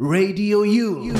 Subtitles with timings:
[0.00, 1.12] Radio U.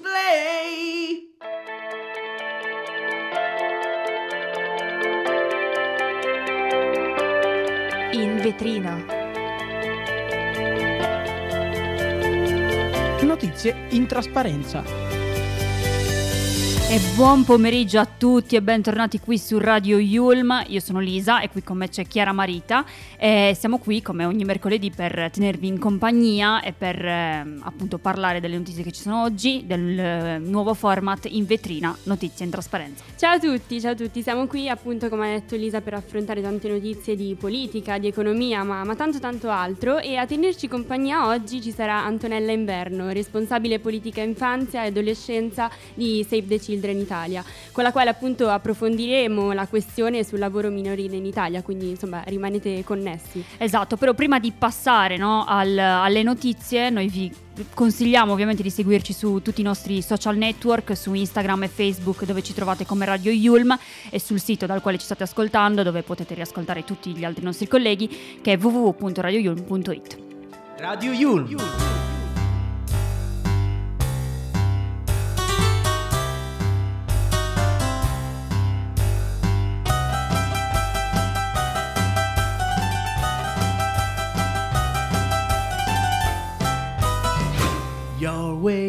[0.00, 1.28] Play.
[8.12, 8.96] In vetrina.
[13.20, 15.09] Notizie in trasparenza.
[16.90, 20.64] E buon pomeriggio a tutti e bentornati qui su Radio Yulm.
[20.70, 22.84] Io sono Lisa e qui con me c'è Chiara Marita.
[23.16, 28.40] E siamo qui come ogni mercoledì per tenervi in compagnia e per eh, appunto parlare
[28.40, 33.04] delle notizie che ci sono oggi, del eh, nuovo format in vetrina, notizie in trasparenza.
[33.16, 36.42] Ciao a tutti, ciao a tutti, siamo qui appunto come ha detto Lisa per affrontare
[36.42, 41.28] tante notizie di politica, di economia, ma, ma tanto tanto altro e a tenerci compagnia
[41.28, 47.44] oggi ci sarà Antonella Inverno, responsabile politica infanzia e adolescenza di Save the Children Italia,
[47.72, 52.82] con la quale appunto approfondiremo la questione sul lavoro minorile in Italia, quindi insomma rimanete
[52.84, 53.44] connessi.
[53.58, 57.32] Esatto, però prima di passare no, al- alle notizie, noi vi
[57.74, 62.42] consigliamo ovviamente di seguirci su tutti i nostri social network, su Instagram e Facebook dove
[62.42, 63.76] ci trovate come Radio Yulm
[64.08, 67.68] e sul sito dal quale ci state ascoltando dove potete riascoltare tutti gli altri nostri
[67.68, 70.18] colleghi che è www.radioyulm.it.
[70.78, 71.99] Radio Yulm.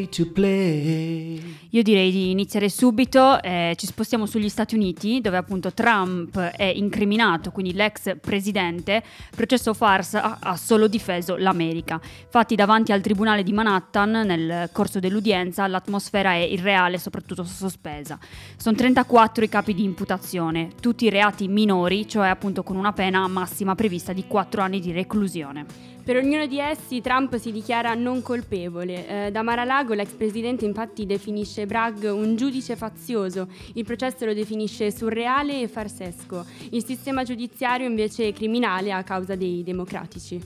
[0.01, 1.57] Way to play.
[1.69, 6.63] Io direi di iniziare subito, eh, ci spostiamo sugli Stati Uniti dove appunto Trump è
[6.63, 9.03] incriminato, quindi l'ex presidente,
[9.35, 12.01] processo farsa ha, ha solo difeso l'America.
[12.23, 18.17] Infatti davanti al tribunale di Manhattan nel corso dell'udienza l'atmosfera è irreale soprattutto sospesa.
[18.57, 23.75] Sono 34 i capi di imputazione, tutti reati minori, cioè appunto con una pena massima
[23.75, 25.90] prevista di 4 anni di reclusione.
[26.03, 29.27] Per ognuno di essi Trump si dichiara non colpevole.
[29.27, 34.91] Eh, da Mar-a-Lago l'ex presidente infatti definisce Bragg un giudice fazioso, il processo lo definisce
[34.91, 40.41] surreale e farsesco, il sistema giudiziario invece criminale a causa dei democratici.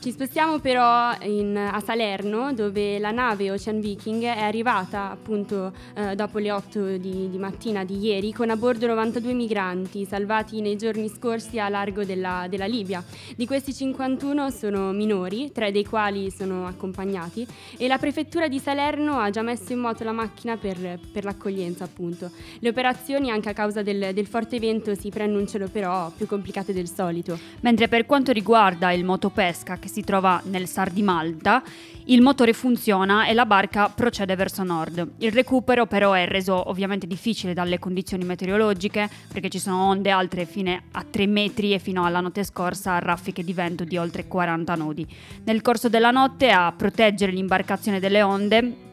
[0.00, 6.14] Ci spostiamo però in- a Salerno dove la nave Ocean Viking è arrivata appunto eh,
[6.14, 10.76] dopo le 8 di, di mattina di ieri con a bordo 92 migranti salvati nei
[10.76, 13.02] giorni scorsi a largo della, della Libia.
[13.34, 17.44] Di questi 51 sono minori, tre dei quali sono accompagnati
[17.76, 21.82] e la prefettura di Salerno ha già messo in moto la macchina per, per l'accoglienza
[21.82, 22.30] appunto.
[22.60, 26.88] Le operazioni anche a causa del, del forte vento si preannunciano però più complicate del
[26.88, 27.36] solito.
[27.62, 31.62] Mentre per quanto riguarda il motopesca che si trova nel Sar di Malta,
[32.04, 35.14] il motore funziona e la barca procede verso nord.
[35.18, 40.46] Il recupero però è reso ovviamente difficile dalle condizioni meteorologiche perché ci sono onde alte
[40.46, 44.74] fino a 3 metri e fino alla notte scorsa raffiche di vento di oltre 40
[44.74, 45.06] nodi.
[45.44, 48.86] Nel corso della notte a proteggere l'imbarcazione dalle onde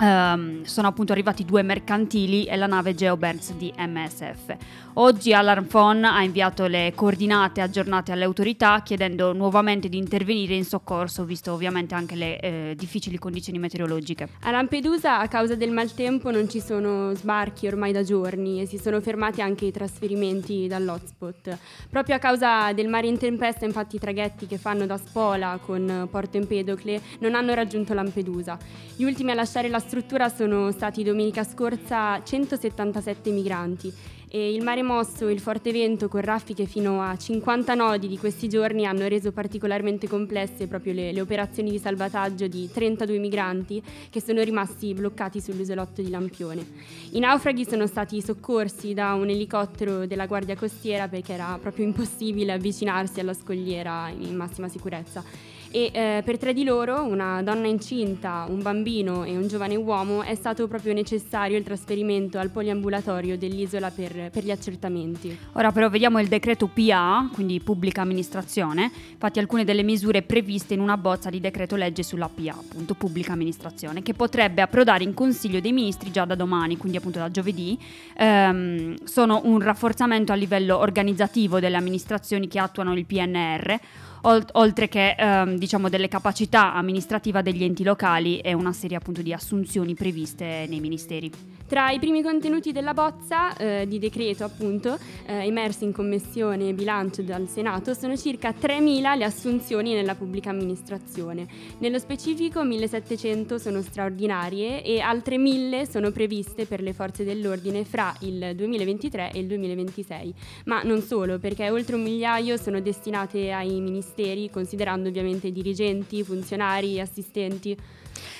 [0.00, 4.56] ehm, sono appunto arrivati due mercantili e la nave Geoberns di MSF.
[4.98, 10.64] Oggi Alarm Phone ha inviato le coordinate aggiornate alle autorità chiedendo nuovamente di intervenire in
[10.64, 14.26] soccorso, visto ovviamente anche le eh, difficili condizioni meteorologiche.
[14.40, 18.78] A Lampedusa a causa del maltempo non ci sono sbarchi ormai da giorni e si
[18.78, 21.58] sono fermati anche i trasferimenti dall'hotspot.
[21.90, 26.08] Proprio a causa del mare in tempesta infatti i traghetti che fanno da Spola con
[26.10, 28.58] Porto Empedocle non hanno raggiunto Lampedusa.
[28.96, 33.92] Gli ultimi a lasciare la struttura sono stati domenica scorsa 177 migranti
[34.28, 38.18] e il mare mosso e il forte vento con raffiche fino a 50 nodi di
[38.18, 43.82] questi giorni hanno reso particolarmente complesse proprio le, le operazioni di salvataggio di 32 migranti
[44.10, 46.66] che sono rimasti bloccati sull'isolotto di Lampione.
[47.12, 52.52] I naufraghi sono stati soccorsi da un elicottero della Guardia Costiera perché era proprio impossibile
[52.52, 58.46] avvicinarsi alla scogliera in massima sicurezza e eh, per tre di loro, una donna incinta,
[58.48, 63.90] un bambino e un giovane uomo, è stato proprio necessario il trasferimento al poliambulatorio dell'isola
[63.90, 65.36] per, per gli accertamenti.
[65.52, 70.80] Ora però vediamo il decreto PA, quindi pubblica amministrazione, infatti alcune delle misure previste in
[70.80, 75.60] una bozza di decreto legge sulla PA, appunto pubblica amministrazione, che potrebbe approdare in Consiglio
[75.60, 77.78] dei Ministri già da domani, quindi appunto da giovedì,
[78.16, 83.78] ehm, sono un rafforzamento a livello organizzativo delle amministrazioni che attuano il PNR,
[84.26, 89.22] ol- oltre che ehm, diciamo delle capacità amministrative degli enti locali e una serie appunto
[89.22, 91.55] di assunzioni previste nei ministeri.
[91.66, 94.96] Tra i primi contenuti della bozza eh, di decreto, appunto,
[95.26, 101.48] eh, emersi in commissione bilancio dal Senato, sono circa 3.000 le assunzioni nella pubblica amministrazione.
[101.78, 108.14] Nello specifico 1.700 sono straordinarie e altre 1.000 sono previste per le forze dell'ordine fra
[108.20, 110.34] il 2023 e il 2026.
[110.66, 117.00] Ma non solo, perché oltre un migliaio sono destinate ai ministeri, considerando ovviamente dirigenti, funzionari,
[117.00, 117.76] assistenti.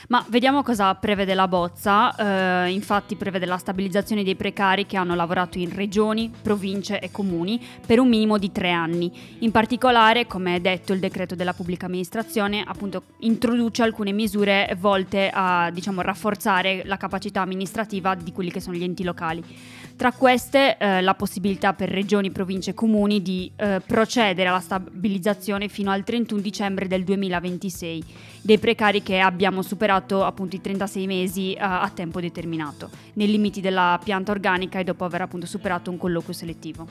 [0.09, 2.15] Ma vediamo cosa prevede la bozza.
[2.65, 7.61] Eh, infatti prevede la stabilizzazione dei precari che hanno lavorato in regioni, province e comuni
[7.85, 9.11] per un minimo di tre anni.
[9.41, 15.71] In particolare, come detto il decreto della pubblica amministrazione, appunto introduce alcune misure volte a
[15.73, 19.43] diciamo, rafforzare la capacità amministrativa di quelli che sono gli enti locali.
[19.97, 25.69] Tra queste eh, la possibilità per regioni, province e comuni di eh, procedere alla stabilizzazione
[25.69, 28.05] fino al 31 dicembre del 2026
[28.43, 33.61] dei precari che abbiamo superato appunto i 36 mesi eh, a tempo determinato, nei limiti
[33.61, 36.87] della pianta organica e dopo aver appunto superato un colloquio selettivo.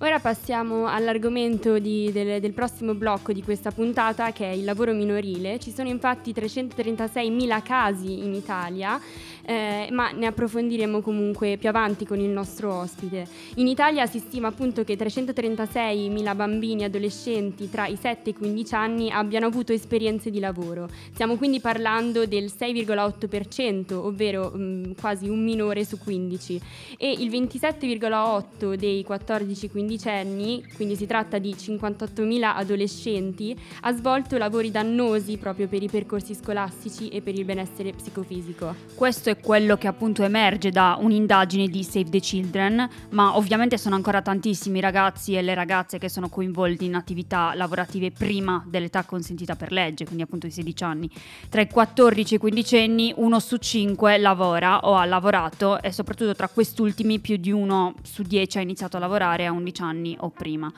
[0.00, 4.92] Ora passiamo all'argomento di, del, del, prossimo blocco di questa puntata che è il lavoro
[4.92, 5.58] minorile.
[5.58, 9.00] Ci sono infatti 336.000 casi in Italia,
[9.46, 13.26] eh, ma ne approfondiremo comunque più avanti con il nostro ospite.
[13.54, 18.36] In Italia si stima appunto che 336.000 bambini e adolescenti tra i 7 e i
[18.36, 20.88] 15 anni abbiano avuto esperienze di lavoro.
[21.12, 26.60] Stiamo quindi parlando del 6,8%, ovvero mh, mm, quasi un minore su 15,
[26.98, 34.70] e il 27,8% dei 14-15 quindicenni, quindi si tratta di 58.000 adolescenti, ha svolto lavori
[34.70, 38.74] dannosi proprio per i percorsi scolastici e per il benessere psicofisico.
[38.94, 43.94] Questo è quello che appunto emerge da un'indagine di Save the Children, ma ovviamente sono
[43.94, 49.56] ancora tantissimi ragazzi e le ragazze che sono coinvolti in attività lavorative prima dell'età consentita
[49.56, 51.10] per legge, quindi appunto i 16 anni.
[51.48, 55.92] Tra i 14 e i 15 anni uno su 5 lavora o ha lavorato e
[55.92, 59.82] soprattutto tra quest'ultimi più di uno su 10 ha iniziato a lavorare a 11 15
[59.82, 60.72] anni o prima.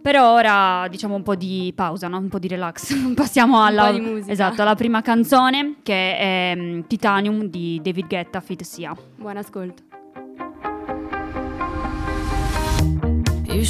[0.00, 2.18] Però ora diciamo un po' di pausa, no?
[2.18, 2.94] un po' di relax.
[3.14, 3.92] Passiamo alla,
[4.26, 8.94] esatto, alla prima canzone che è um, Titanium di David Guetta Fit Sia.
[9.16, 9.82] Buon ascolto.
[13.48, 13.64] You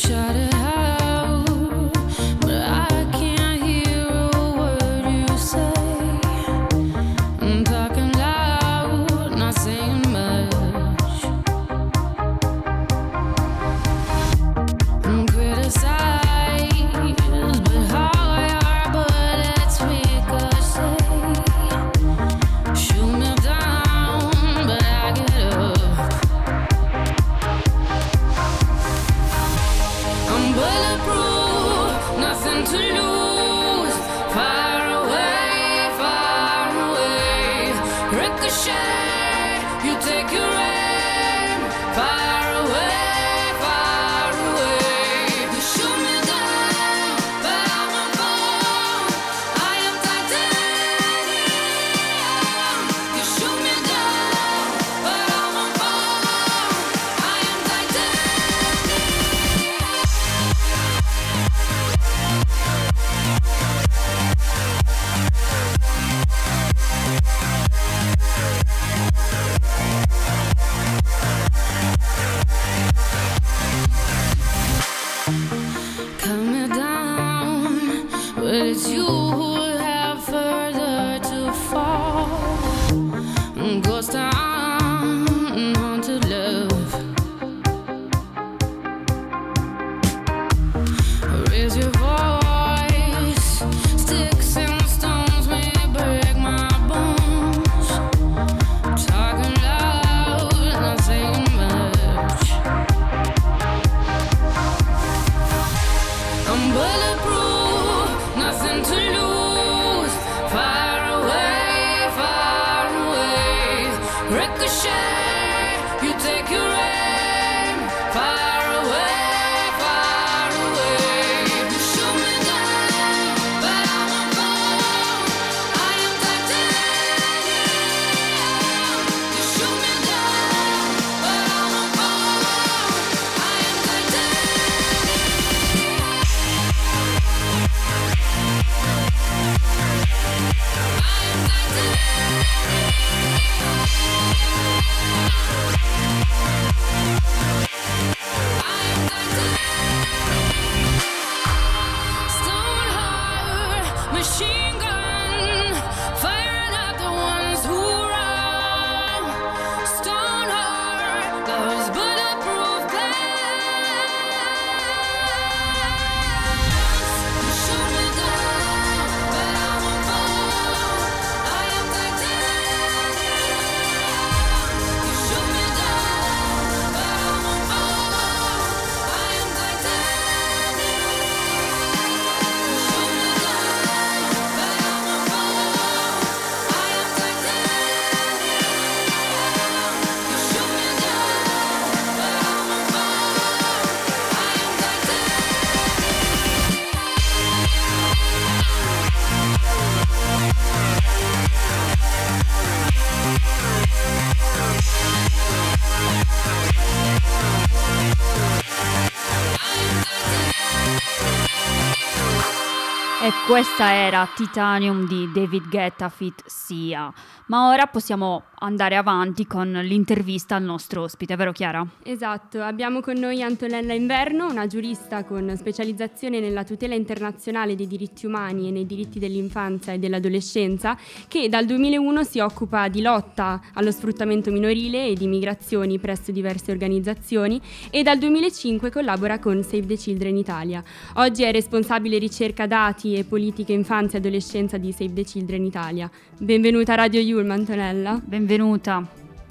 [213.49, 217.11] questa era Titanium di David Guetta Fit Sia.
[217.47, 221.87] Ma ora possiamo andare avanti con l'intervista al nostro ospite, vero Chiara?
[222.03, 228.27] Esatto, abbiamo con noi Antonella Inverno, una giurista con specializzazione nella tutela internazionale dei diritti
[228.27, 233.93] umani e nei diritti dell'infanzia e dell'adolescenza, che dal 2001 si occupa di lotta allo
[233.93, 239.97] sfruttamento minorile e di migrazioni presso diverse organizzazioni e dal 2005 collabora con Save the
[239.97, 240.85] Children Italia.
[241.15, 246.11] Oggi è responsabile ricerca dati e politiche infanzia e adolescenza di Save the Children Italia.
[246.39, 248.21] Benvenuta a Radio Yulm, Antonella.
[248.23, 249.03] Benvenuta.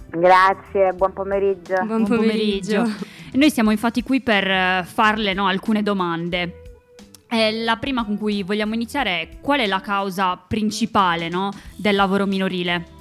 [0.10, 1.84] Grazie, buon pomeriggio.
[1.84, 2.84] Buon pomeriggio.
[3.34, 6.62] Noi siamo infatti qui per eh, farle no, alcune domande.
[7.28, 11.96] Eh, la prima con cui vogliamo iniziare è qual è la causa principale no, del
[11.96, 12.96] lavoro minorile?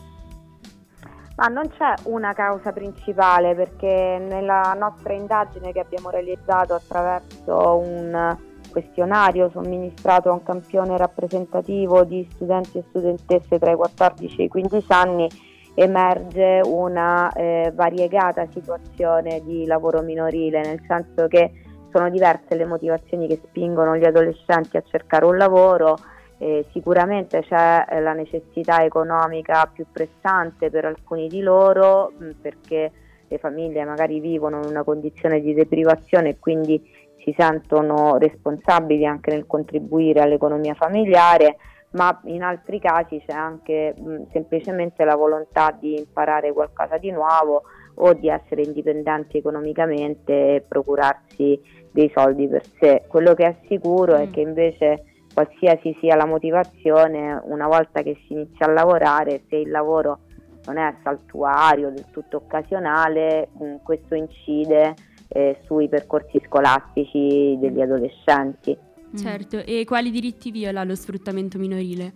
[1.37, 8.46] Ma non c'è una causa principale perché nella nostra indagine che abbiamo realizzato attraverso un
[8.77, 14.49] questionario somministrato a un campione rappresentativo di studenti e studentesse tra i 14 e i
[14.49, 15.29] 15 anni
[15.73, 21.53] emerge una eh, variegata situazione di lavoro minorile, nel senso che
[21.91, 25.97] sono diverse le motivazioni che spingono gli adolescenti a cercare un lavoro,
[26.37, 32.93] eh, sicuramente c'è eh, la necessità economica più pressante per alcuni di loro mh, perché
[33.27, 36.96] le famiglie magari vivono in una condizione di deprivazione e quindi
[37.27, 41.57] si sentono responsabili anche nel contribuire all'economia familiare,
[41.91, 47.63] ma in altri casi c'è anche mh, semplicemente la volontà di imparare qualcosa di nuovo
[47.95, 53.03] o di essere indipendenti economicamente e procurarsi dei soldi per sé.
[53.09, 54.21] Quello che è sicuro mm.
[54.21, 55.05] è che invece
[55.35, 60.21] qualsiasi sia la motivazione, una volta che si inizia a lavorare, se il lavoro
[60.67, 64.95] non è saltuario, del tutto occasionale, mh, questo incide
[65.29, 68.77] eh, sui percorsi scolastici degli adolescenti.
[68.77, 69.17] Mm.
[69.17, 72.13] Certo, e quali diritti viola lo sfruttamento minorile?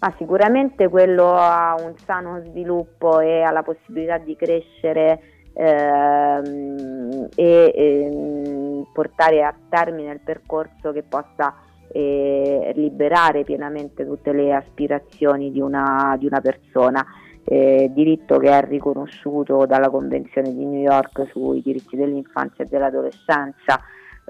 [0.00, 5.20] Ma sicuramente quello a un sano sviluppo e alla possibilità di crescere
[5.54, 11.54] ehm, e ehm, portare a termine il percorso che possa
[11.88, 17.06] eh, liberare pienamente tutte le aspirazioni di una, di una persona
[17.44, 23.80] eh, diritto che è riconosciuto dalla Convenzione di New York sui diritti dell'infanzia e dell'adolescenza,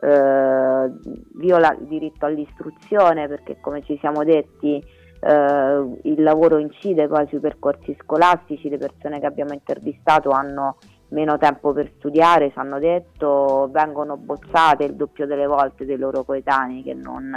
[0.00, 0.92] eh,
[1.35, 4.83] viola il diritto all'istruzione perché come ci siamo detti
[5.21, 10.76] eh, il lavoro incide poi sui percorsi scolastici, le persone che abbiamo intervistato hanno
[11.09, 16.25] meno tempo per studiare, ci hanno detto, vengono bozzate il doppio delle volte dei loro
[16.25, 17.33] coetanei che non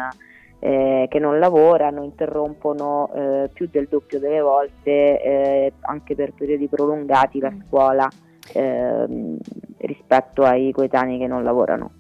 [0.68, 6.68] eh, che non lavorano, interrompono eh, più del doppio delle volte eh, anche per periodi
[6.68, 7.62] prolungati la mm.
[7.62, 8.10] scuola
[8.54, 9.38] ehm,
[9.78, 11.92] rispetto ai coetanei che non lavorano.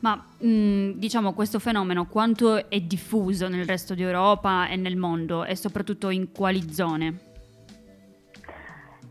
[0.00, 5.44] Ma mh, mm, diciamo questo fenomeno quanto è diffuso nel resto d'Europa e nel mondo
[5.44, 7.18] e soprattutto in quali zone?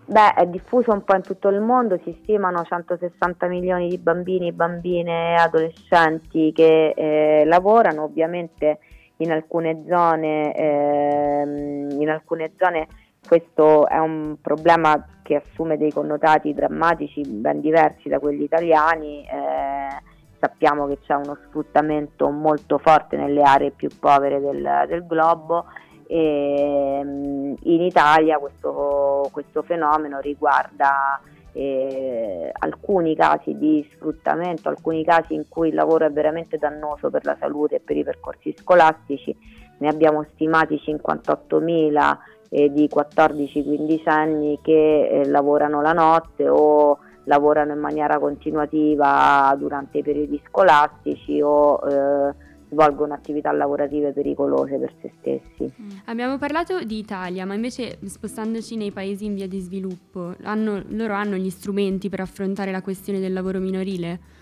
[0.05, 4.51] Beh, è diffuso un po' in tutto il mondo, si stimano 160 milioni di bambini,
[4.51, 8.79] bambine e adolescenti che eh, lavorano, ovviamente
[9.23, 12.87] in alcune zone, ehm, in alcune zone
[13.25, 19.25] questo è un problema che assume dei connotati drammatici ben diversi da quelli italiani.
[19.25, 25.65] Eh, sappiamo che c'è uno sfruttamento molto forte nelle aree più povere del, del globo
[26.05, 31.21] e mm, in Italia questo, questo fenomeno riguarda
[31.53, 37.25] eh, alcuni casi di sfruttamento, alcuni casi in cui il lavoro è veramente dannoso per
[37.25, 39.35] la salute e per i percorsi scolastici,
[39.77, 42.17] ne abbiamo stimati 58.000
[42.49, 49.99] eh, di 14-15 anni che eh, lavorano la notte o lavorano in maniera continuativa durante
[49.99, 52.33] i periodi scolastici o eh,
[52.73, 55.73] svolgono attività lavorative pericolose per se stessi.
[55.81, 55.89] Mm.
[56.05, 61.13] Abbiamo parlato di Italia, ma invece spostandoci nei paesi in via di sviluppo, hanno, loro
[61.13, 64.41] hanno gli strumenti per affrontare la questione del lavoro minorile?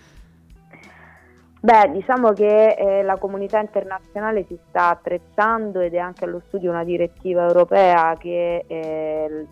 [1.60, 6.70] Beh, diciamo che eh, la comunità internazionale si sta attrezzando ed è anche allo studio
[6.70, 9.46] una direttiva europea che eh,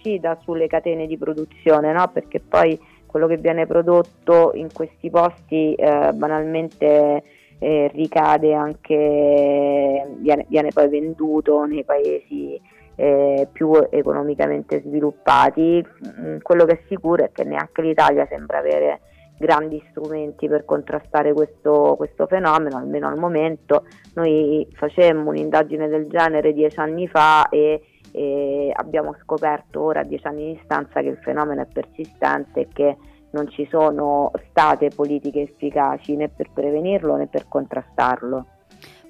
[0.00, 2.08] incida sulle catene di produzione, no?
[2.12, 7.24] perché poi quello che viene prodotto in questi posti eh, banalmente
[7.60, 12.58] eh, ricade anche, viene, viene, poi venduto nei paesi
[12.96, 15.84] eh, più economicamente sviluppati.
[16.18, 19.00] Mm, quello che è sicuro è che neanche l'Italia sembra avere
[19.38, 23.84] grandi strumenti per contrastare questo, questo fenomeno, almeno al momento.
[24.14, 30.26] Noi facemmo un'indagine del genere dieci anni fa e, e abbiamo scoperto ora, a dieci
[30.26, 32.96] anni di distanza, che il fenomeno è persistente e che
[33.30, 38.46] non ci sono state politiche efficaci né per prevenirlo né per contrastarlo.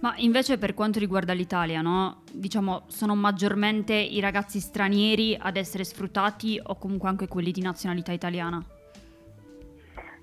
[0.00, 2.23] Ma invece per quanto riguarda l'Italia, no?
[2.33, 8.12] Diciamo, sono maggiormente i ragazzi stranieri ad essere sfruttati o comunque anche quelli di nazionalità
[8.12, 8.65] italiana?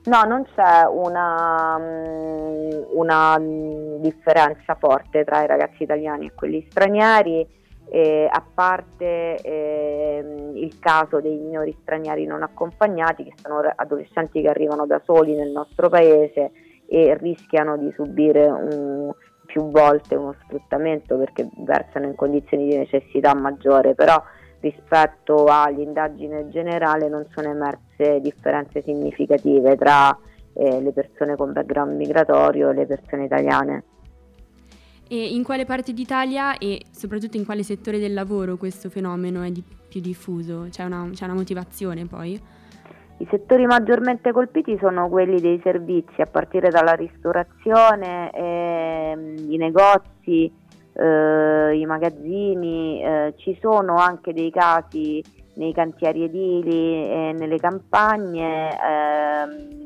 [0.05, 6.65] No, non c'è una, mm, una, mm, differenza forte tra i ragazzi italiani e quelli
[6.69, 7.45] stranieri,
[7.89, 14.49] eh, a parte eh, il caso dei minori stranieri non accompagnati, che sono adolescenti che
[14.49, 16.51] arrivano da soli nel nostro paese
[16.87, 19.11] e rischiano di subire un,
[19.45, 24.21] più volte uno sfruttamento perché versano in condizioni di necessità maggiore, però
[24.59, 30.17] rispetto all'indagine generale non sono emerse differenze significative tra
[30.53, 33.83] eh, le persone con background migratorio e le persone italiane.
[35.09, 39.51] E in quale parte d'Italia e soprattutto in quale settore del lavoro questo fenomeno è
[39.51, 40.67] di più diffuso?
[40.69, 42.39] C'è una, c'è una motivazione poi?
[43.19, 50.51] I settori maggiormente colpiti sono quelli dei servizi, a partire dalla ristorazione, ehm, i negozi,
[50.93, 55.23] eh, i magazzini, eh, ci sono anche dei casi
[55.55, 59.77] nei cantieri edili e nelle campagne, ehm,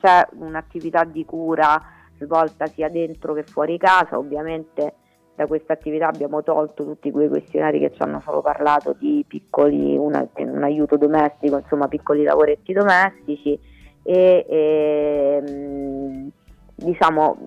[0.00, 1.80] c'è un'attività di cura
[2.20, 4.94] svolta sia dentro che fuori casa, ovviamente
[5.34, 9.96] da questa attività abbiamo tolto tutti quei questionari che ci hanno solo parlato di piccoli,
[9.96, 13.58] una, un aiuto domestico, insomma piccoli lavoretti domestici
[14.02, 16.30] e, e ehm,
[16.74, 17.38] diciamo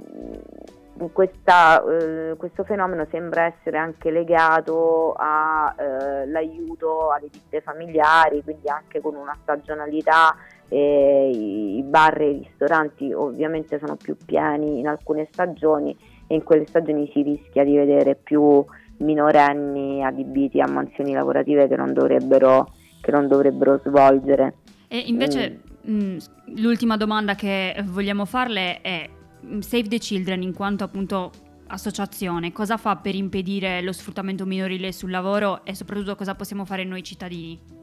[1.11, 9.01] questa, eh, questo fenomeno sembra essere anche legato all'aiuto eh, alle ditte familiari, quindi anche
[9.01, 10.35] con una stagionalità.
[10.79, 15.95] I bar e i ristoranti ovviamente sono più pieni in alcune stagioni
[16.27, 18.63] e in quelle stagioni si rischia di vedere più
[18.97, 24.55] minorenni adibiti a mansioni lavorative che non dovrebbero, che non dovrebbero svolgere.
[24.87, 25.95] E invece mm.
[25.95, 26.17] mh,
[26.55, 29.09] l'ultima domanda che vogliamo farle è
[29.45, 31.31] mm, Save the Children in quanto appunto
[31.67, 36.83] associazione, cosa fa per impedire lo sfruttamento minorile sul lavoro e soprattutto cosa possiamo fare
[36.83, 37.82] noi cittadini?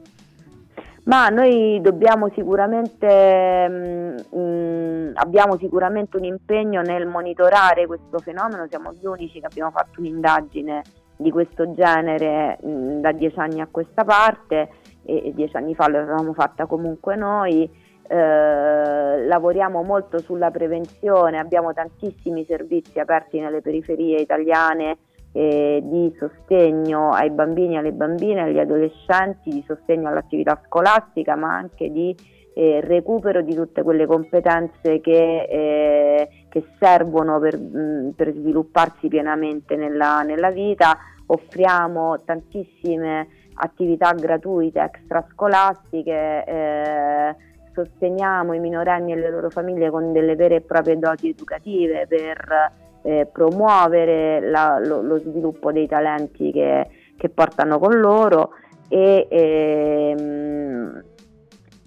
[1.03, 8.93] Ma noi dobbiamo sicuramente, mh, mh, abbiamo sicuramente un impegno nel monitorare questo fenomeno, siamo
[8.93, 10.83] gli unici che abbiamo fatto un'indagine
[11.17, 14.69] di questo genere mh, da dieci anni a questa parte
[15.03, 17.89] e, e dieci anni fa l'avevamo fatta comunque noi.
[18.07, 24.97] Eh, lavoriamo molto sulla prevenzione, abbiamo tantissimi servizi aperti nelle periferie italiane
[25.33, 31.91] eh, di sostegno ai bambini, alle bambine, agli adolescenti, di sostegno all'attività scolastica, ma anche
[31.91, 32.15] di
[32.53, 39.75] eh, recupero di tutte quelle competenze che, eh, che servono per, mh, per, svilupparsi pienamente
[39.75, 40.97] nella, nella, vita.
[41.27, 47.35] Offriamo tantissime attività gratuite extrascolastiche, eh,
[47.73, 52.89] sosteniamo i minorenni e le loro famiglie con delle vere e proprie doti educative per
[53.03, 56.87] eh, promuovere la, lo, lo, sviluppo dei talenti che,
[57.17, 58.51] che portano con loro
[58.87, 61.03] e, ehm,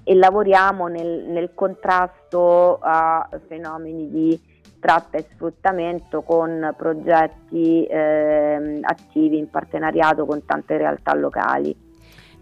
[0.02, 9.38] e lavoriamo nel, nel, contrasto a fenomeni di tratta e sfruttamento con progetti eh, attivi
[9.38, 11.83] in partenariato con tante realtà locali.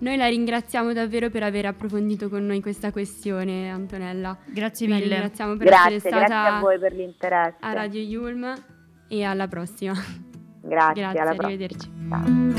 [0.02, 4.36] Noi la ringraziamo davvero per aver approfondito con noi questa questione, Antonella.
[4.46, 5.06] Grazie mille.
[5.06, 7.58] La ringraziamo per grazie, essere stata grazie a voi per l'interesse.
[7.60, 8.52] A Radio Yulm
[9.06, 9.94] e alla prossima.
[10.60, 11.90] Grazie, grazie alla arrivederci.
[12.08, 12.50] Ciao.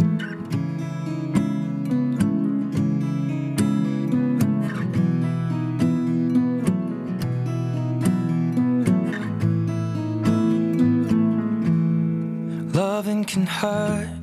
[12.71, 14.22] Loving can hurt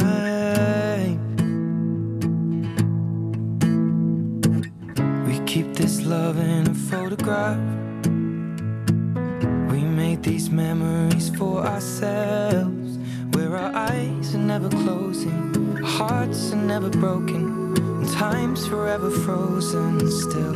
[11.41, 12.99] For ourselves,
[13.31, 20.53] where our eyes are never closing, hearts are never broken, and time's forever frozen still.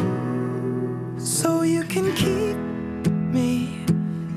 [1.17, 2.57] So you can keep
[3.33, 3.83] me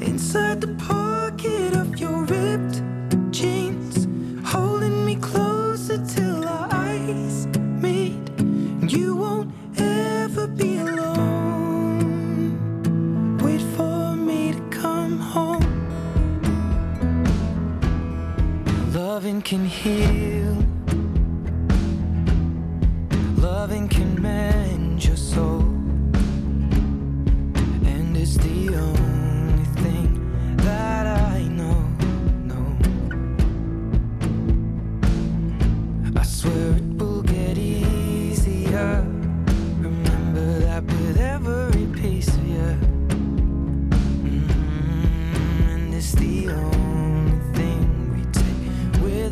[0.00, 1.07] inside the pocket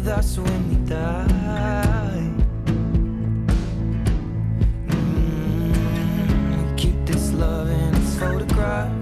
[0.08, 2.30] us when we die.
[4.86, 8.92] Mm, keep this love in its photograph.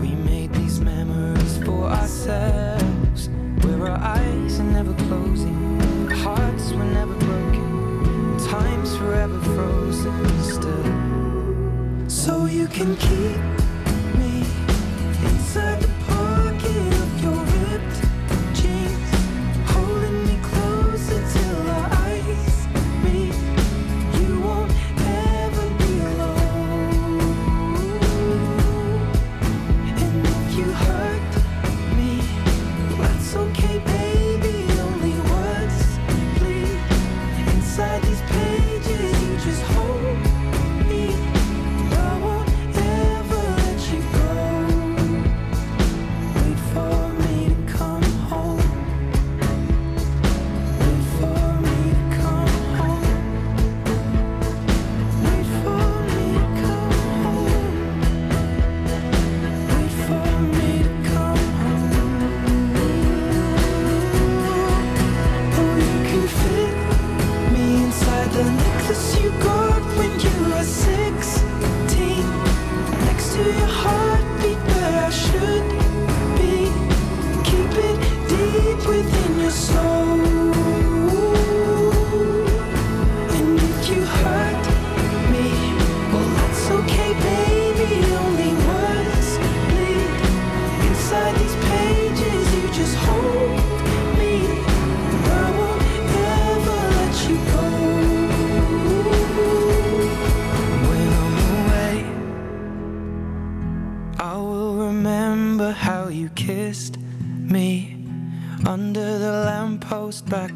[0.00, 3.28] We made these memories for ourselves,
[3.62, 12.08] where our eyes are never closing, hearts were never broken, time's forever frozen still.
[12.08, 13.53] So you can keep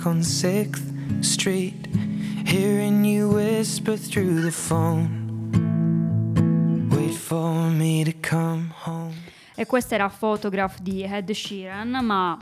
[0.08, 1.86] on 6th Street,
[2.46, 5.26] hearing you whisper through the phone.
[6.90, 9.14] Wait for me to come home.
[9.54, 12.38] E questa era Photograph di Ed Sheeran, ma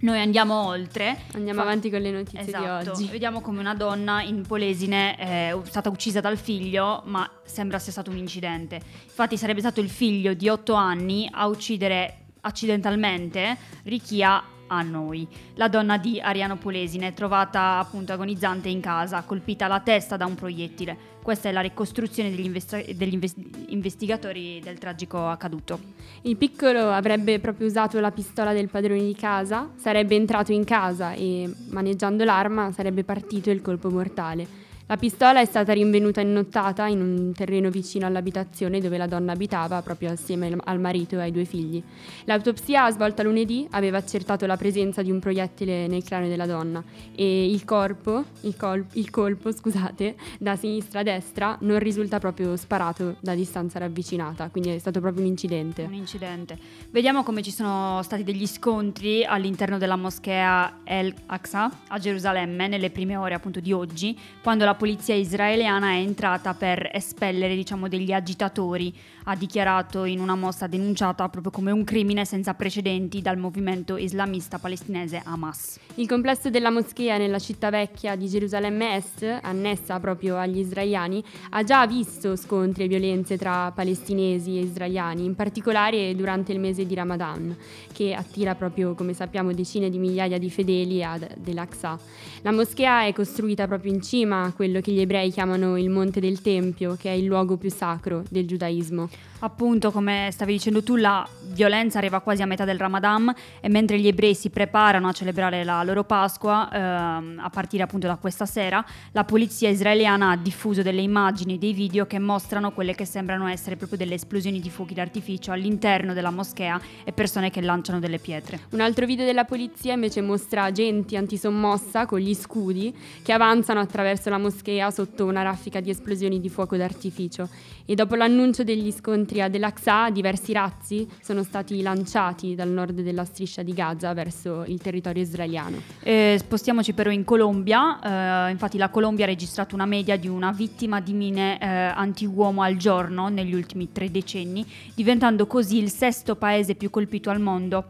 [0.00, 1.22] noi andiamo oltre.
[1.32, 3.08] Andiamo Fa- avanti con le notizie Esatto, di oggi.
[3.08, 8.10] vediamo come una donna in Polesine è stata uccisa dal figlio, ma sembra sia stato
[8.10, 8.78] un incidente.
[9.04, 15.68] Infatti sarebbe stato il figlio di 8 anni a uccidere accidentalmente Rikia a noi, la
[15.68, 21.16] donna di Ariano Polesine, trovata appunto agonizzante in casa, colpita alla testa da un proiettile.
[21.22, 23.34] Questa è la ricostruzione degli, investa- degli inves-
[23.66, 25.78] investigatori del tragico accaduto.
[26.22, 31.12] Il piccolo avrebbe proprio usato la pistola del padrone di casa, sarebbe entrato in casa
[31.12, 34.66] e, maneggiando l'arma, sarebbe partito il colpo mortale.
[34.90, 39.82] La pistola è stata rinvenuta innottata in un terreno vicino all'abitazione dove la donna abitava,
[39.82, 41.82] proprio assieme al marito e ai due figli.
[42.24, 46.82] L'autopsia svolta lunedì aveva accertato la presenza di un proiettile nel cranio della donna
[47.14, 52.56] e il corpo, il, col- il colpo, scusate, da sinistra a destra non risulta proprio
[52.56, 55.82] sparato da distanza ravvicinata, quindi è stato proprio un incidente.
[55.82, 56.58] Un incidente.
[56.88, 62.88] Vediamo come ci sono stati degli scontri all'interno della moschea El Aqsa a Gerusalemme nelle
[62.88, 68.12] prime ore appunto di oggi, quando la polizia israeliana è entrata per espellere diciamo degli
[68.12, 73.96] agitatori, ha dichiarato in una mossa denunciata proprio come un crimine senza precedenti dal movimento
[73.96, 75.80] islamista palestinese Hamas.
[75.96, 81.64] Il complesso della moschea nella città vecchia di Gerusalemme Est, annessa proprio agli israeliani, ha
[81.64, 86.94] già visto scontri e violenze tra palestinesi e israeliani, in particolare durante il mese di
[86.94, 87.54] Ramadan,
[87.92, 91.98] che attira proprio, come sappiamo, decine di migliaia di fedeli ad Al-Aqsa.
[92.42, 96.20] La moschea è costruita proprio in cima a quello che gli ebrei chiamano il Monte
[96.20, 99.08] del Tempio, che è il luogo più sacro del giudaismo.
[99.40, 103.98] Appunto, come stavi dicendo tu, la violenza arriva quasi a metà del Ramadan e mentre
[103.98, 108.46] gli ebrei si preparano a celebrare la loro Pasqua, ehm, a partire appunto da questa
[108.46, 113.46] sera, la polizia israeliana ha diffuso delle immagini dei video che mostrano quelle che sembrano
[113.46, 118.18] essere proprio delle esplosioni di fuochi d'artificio all'interno della moschea e persone che lanciano delle
[118.18, 118.60] pietre.
[118.70, 124.30] Un altro video della polizia invece mostra agenti antisommossa con gli scudi che avanzano attraverso
[124.30, 124.57] la moschea
[124.90, 127.48] sotto una raffica di esplosioni di fuoco d'artificio
[127.84, 133.24] e dopo l'annuncio degli scontri ad El-Aqsa diversi razzi sono stati lanciati dal nord della
[133.24, 135.80] striscia di Gaza verso il territorio israeliano.
[136.02, 140.52] Eh, spostiamoci però in Colombia, eh, infatti la Colombia ha registrato una media di una
[140.52, 146.36] vittima di mine eh, anti-uomo al giorno negli ultimi tre decenni, diventando così il sesto
[146.36, 147.84] paese più colpito al mondo,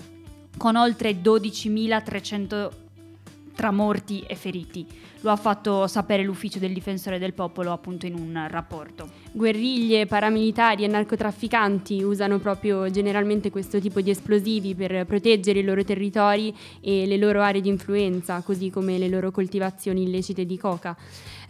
[0.56, 2.70] con oltre 12.300
[3.58, 4.86] tra morti e feriti.
[5.22, 9.08] Lo ha fatto sapere l'ufficio del difensore del popolo appunto in un rapporto.
[9.32, 15.82] Guerriglie, paramilitari e narcotrafficanti usano proprio generalmente questo tipo di esplosivi per proteggere i loro
[15.82, 20.96] territori e le loro aree di influenza, così come le loro coltivazioni illecite di coca.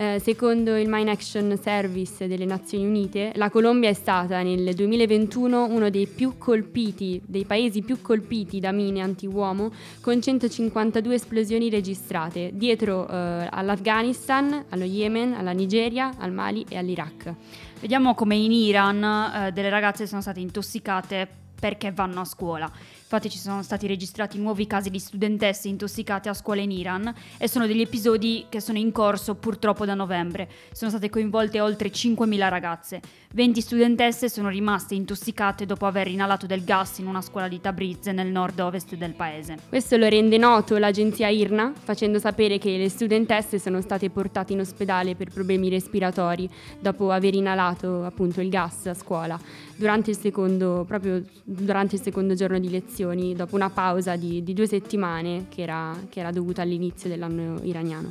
[0.01, 5.65] Eh, secondo il Mine Action Service delle Nazioni Unite, la Colombia è stata nel 2021
[5.65, 12.53] uno dei più colpiti, dei paesi più colpiti da mine anti-uomo, con 152 esplosioni registrate,
[12.55, 17.35] dietro eh, all'Afghanistan, allo Yemen, alla Nigeria, al Mali e all'Iraq.
[17.81, 22.71] Vediamo come in Iran eh, delle ragazze sono state intossicate perché vanno a scuola.
[23.11, 27.49] Infatti ci sono stati registrati nuovi casi di studentesse intossicate a scuola in Iran e
[27.49, 30.49] sono degli episodi che sono in corso purtroppo da novembre.
[30.73, 33.01] Sono state coinvolte oltre 5.000 ragazze.
[33.31, 38.07] 20 studentesse sono rimaste intossicate dopo aver inalato del gas in una scuola di Tabriz
[38.07, 39.59] nel nord-ovest del paese.
[39.69, 44.61] Questo lo rende noto l'agenzia IRNA, facendo sapere che le studentesse sono state portate in
[44.61, 46.49] ospedale per problemi respiratori
[46.81, 49.39] dopo aver inalato appunto il gas a scuola
[49.79, 54.53] durante il secondo, proprio durante il secondo giorno di elezioni dopo una pausa di, di
[54.53, 58.11] due settimane che era, che era dovuta all'inizio dell'anno iraniano.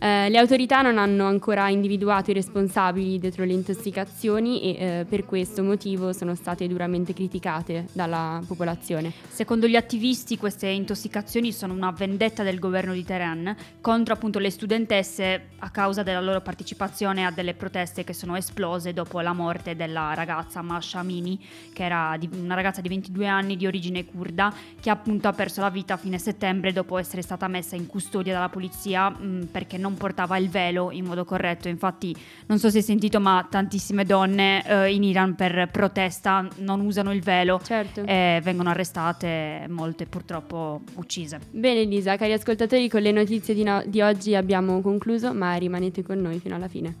[0.00, 5.24] Eh, le autorità non hanno ancora individuato i responsabili dietro le intossicazioni e eh, per
[5.24, 9.12] questo motivo sono state duramente criticate dalla popolazione.
[9.28, 14.50] Secondo gli attivisti queste intossicazioni sono una vendetta del governo di Teheran contro appunto le
[14.50, 19.74] studentesse a causa della loro partecipazione a delle proteste che sono esplose dopo la morte
[19.74, 21.38] della ragazza Masha Amini,
[21.72, 25.60] che era di, una ragazza di 22 anni di origine kurda che appunto ha perso
[25.60, 29.76] la vita a fine settembre dopo essere stata messa in custodia dalla polizia mh, perché
[29.76, 31.68] non non portava il velo in modo corretto.
[31.68, 32.14] Infatti,
[32.46, 37.12] non so se hai sentito, ma tantissime donne eh, in Iran per protesta non usano
[37.12, 38.02] il velo certo.
[38.04, 41.40] e vengono arrestate, molte purtroppo uccise.
[41.50, 46.02] Bene, Elisa, cari ascoltatori, con le notizie di, no- di oggi abbiamo concluso, ma rimanete
[46.02, 46.94] con noi fino alla fine.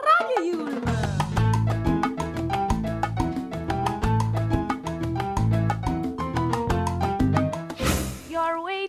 [0.00, 1.16] Radio Yulma.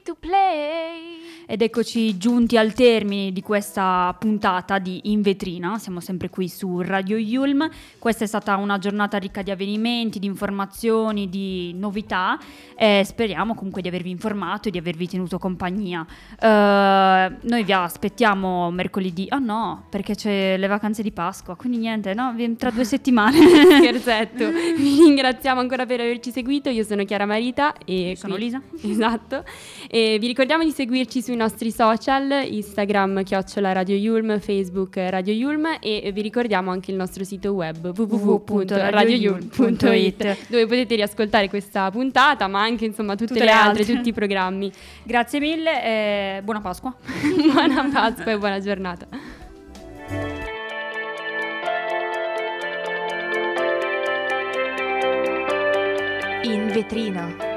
[0.08, 1.26] to play.
[1.49, 6.81] Ed eccoci giunti al termine di questa puntata di In Vetrina, siamo sempre qui su
[6.81, 7.69] Radio Yulm.
[7.97, 12.38] Questa è stata una giornata ricca di avvenimenti, di informazioni, di novità
[12.75, 16.05] e speriamo comunque di avervi informato e di avervi tenuto compagnia.
[16.38, 21.77] Uh, noi vi aspettiamo mercoledì, ah oh no, perché c'è le vacanze di Pasqua, quindi
[21.77, 23.38] niente, no, tra due settimane.
[23.79, 28.15] Scherzetto, vi ringraziamo ancora per averci seguito, io sono Chiara Marita e...
[28.17, 28.43] Sono qui...
[28.43, 28.62] Lisa.
[28.97, 29.45] Esatto,
[29.89, 35.78] e vi ricordiamo di seguirci sui nostri social, Instagram chiocciola Radio Yulm, Facebook Radio Yulm
[35.80, 42.62] e vi ricordiamo anche il nostro sito web www.radioyulm.it dove potete riascoltare questa puntata ma
[42.62, 44.69] anche insomma tutte, tutte le, le altre, altre, tutti i programmi.
[45.04, 46.93] Grazie mille e buona Pasqua.
[47.54, 49.08] buona Pasqua e buona giornata.
[56.43, 57.56] In vetrina.